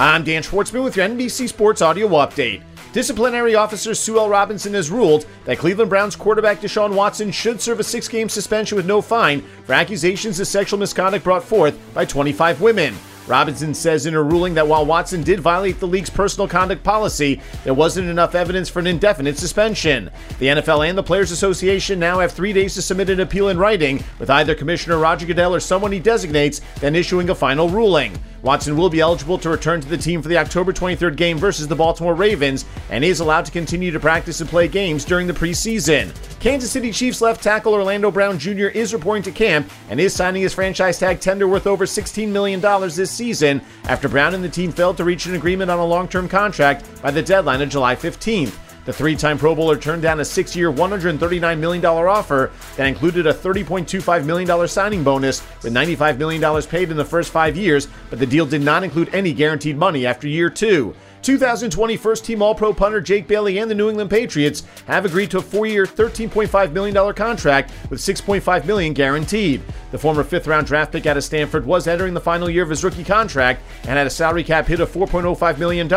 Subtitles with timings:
[0.00, 2.62] I'm Dan Schwartzman with your NBC Sports Audio Update.
[2.94, 4.30] Disciplinary officer Sue L.
[4.30, 8.76] Robinson has ruled that Cleveland Browns quarterback Deshaun Watson should serve a six game suspension
[8.76, 12.94] with no fine for accusations of sexual misconduct brought forth by 25 women.
[13.26, 17.40] Robinson says in her ruling that while Watson did violate the league's personal conduct policy,
[17.62, 20.10] there wasn't enough evidence for an indefinite suspension.
[20.38, 23.58] The NFL and the Players Association now have three days to submit an appeal in
[23.58, 28.18] writing, with either Commissioner Roger Goodell or someone he designates then issuing a final ruling.
[28.42, 31.68] Watson will be eligible to return to the team for the October 23rd game versus
[31.68, 35.32] the Baltimore Ravens and is allowed to continue to practice and play games during the
[35.32, 36.14] preseason.
[36.40, 38.66] Kansas City Chiefs left tackle Orlando Brown Jr.
[38.66, 42.60] is reporting to camp and is signing his franchise tag tender worth over $16 million
[42.60, 46.08] this season after Brown and the team failed to reach an agreement on a long
[46.08, 48.69] term contract by the deadline of July 15th.
[48.86, 53.26] The three time Pro Bowler turned down a six year, $139 million offer that included
[53.26, 58.18] a $30.25 million signing bonus with $95 million paid in the first five years, but
[58.18, 60.94] the deal did not include any guaranteed money after year two.
[61.30, 65.30] 2020 first team All Pro punter Jake Bailey and the New England Patriots have agreed
[65.30, 69.62] to a four year, $13.5 million contract with 6.5 million guaranteed.
[69.92, 72.70] The former fifth round draft pick out of Stanford was entering the final year of
[72.70, 75.88] his rookie contract and had a salary cap hit of $4.05 million,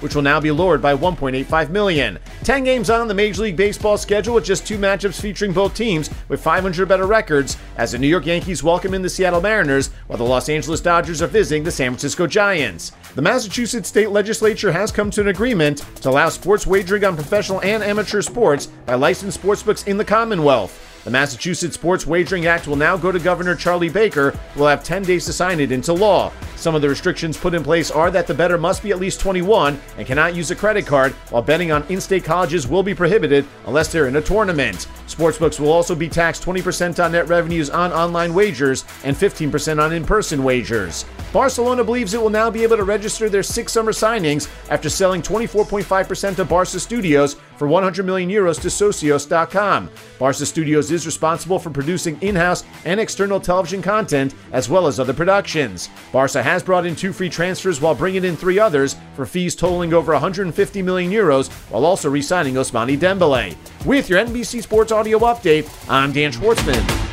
[0.00, 2.18] which will now be lowered by 1.85 million.
[2.44, 6.08] 10 games on the Major League Baseball schedule with just two matchups featuring both teams
[6.28, 10.16] with 500 better records as the New York Yankees welcome in the Seattle Mariners while
[10.16, 12.92] the Los Angeles Dodgers are visiting the San Francisco Giants.
[13.14, 17.60] The Massachusetts state legislature has come to an agreement to allow sports wagering on professional
[17.62, 20.89] and amateur sports by licensed sportsbooks in the Commonwealth.
[21.02, 24.84] The Massachusetts Sports Wagering Act will now go to Governor Charlie Baker, who will have
[24.84, 26.30] 10 days to sign it into law.
[26.56, 29.18] Some of the restrictions put in place are that the bettor must be at least
[29.18, 32.94] 21 and cannot use a credit card, while betting on in state colleges will be
[32.94, 34.88] prohibited unless they're in a tournament.
[35.06, 39.94] Sportsbooks will also be taxed 20% on net revenues on online wagers and 15% on
[39.94, 41.06] in person wagers.
[41.32, 45.22] Barcelona believes it will now be able to register their six summer signings after selling
[45.22, 49.90] 24.5% of Barca Studios for 100 million euros to Socios.com.
[50.18, 54.98] Barca Studios is responsible for producing in house and external television content as well as
[54.98, 55.90] other productions.
[56.10, 59.92] Barca has brought in two free transfers while bringing in three others for fees totaling
[59.92, 63.54] over 150 million euros while also re signing Ousmane Dembele.
[63.84, 67.09] With your NBC Sports Audio Update, I'm Dan Schwartzman.